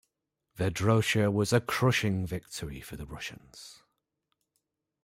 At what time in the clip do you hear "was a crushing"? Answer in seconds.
1.31-2.25